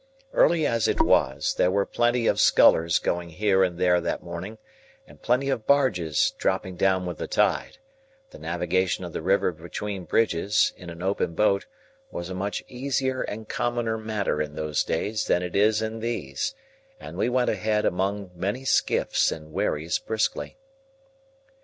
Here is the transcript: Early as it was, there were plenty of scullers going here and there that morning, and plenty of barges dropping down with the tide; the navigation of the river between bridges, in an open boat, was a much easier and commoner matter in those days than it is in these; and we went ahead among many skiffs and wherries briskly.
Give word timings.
Early 0.33 0.65
as 0.65 0.87
it 0.87 0.99
was, 0.99 1.53
there 1.53 1.69
were 1.69 1.85
plenty 1.85 2.25
of 2.25 2.39
scullers 2.39 2.97
going 2.97 3.29
here 3.29 3.63
and 3.63 3.77
there 3.77 4.01
that 4.01 4.23
morning, 4.23 4.57
and 5.05 5.21
plenty 5.21 5.47
of 5.51 5.67
barges 5.67 6.33
dropping 6.39 6.75
down 6.75 7.05
with 7.05 7.19
the 7.19 7.27
tide; 7.27 7.77
the 8.31 8.39
navigation 8.39 9.05
of 9.05 9.13
the 9.13 9.21
river 9.21 9.51
between 9.51 10.05
bridges, 10.05 10.73
in 10.75 10.89
an 10.89 11.03
open 11.03 11.35
boat, 11.35 11.67
was 12.09 12.31
a 12.31 12.33
much 12.33 12.63
easier 12.67 13.21
and 13.21 13.47
commoner 13.47 13.95
matter 13.99 14.41
in 14.41 14.55
those 14.55 14.83
days 14.83 15.27
than 15.27 15.43
it 15.43 15.55
is 15.55 15.83
in 15.83 15.99
these; 15.99 16.55
and 16.99 17.15
we 17.15 17.29
went 17.29 17.51
ahead 17.51 17.85
among 17.85 18.31
many 18.33 18.65
skiffs 18.65 19.31
and 19.31 19.53
wherries 19.53 19.99
briskly. 19.99 20.57